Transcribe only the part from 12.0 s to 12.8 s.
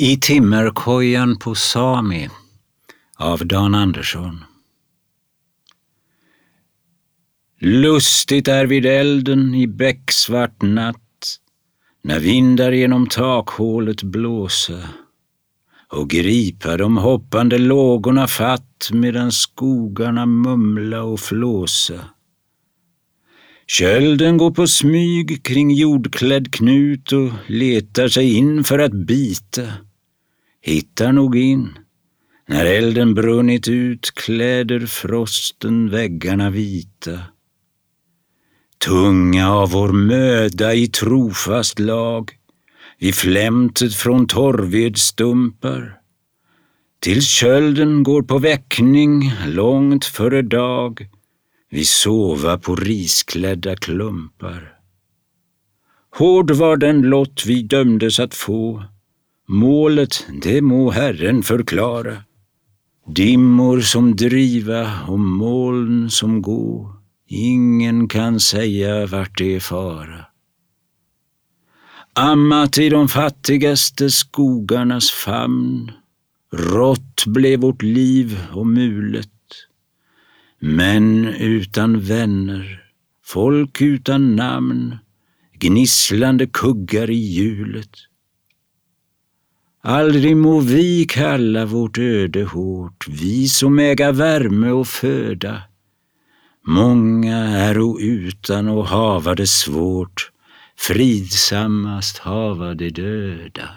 när vindar